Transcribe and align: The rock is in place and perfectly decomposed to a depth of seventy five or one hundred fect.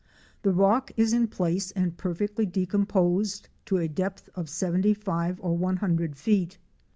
The 0.41 0.51
rock 0.51 0.91
is 0.97 1.13
in 1.13 1.27
place 1.27 1.69
and 1.69 1.95
perfectly 1.95 2.47
decomposed 2.47 3.49
to 3.65 3.77
a 3.77 3.87
depth 3.87 4.29
of 4.33 4.49
seventy 4.49 4.95
five 4.95 5.39
or 5.41 5.55
one 5.55 5.77
hundred 5.77 6.15
fect. 6.17 6.57